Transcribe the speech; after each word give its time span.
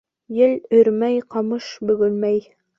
Ел 0.37 0.55
өрмәй 0.77 1.21
ҡамыш 1.37 1.71
бөгөлмәй. 1.91 2.45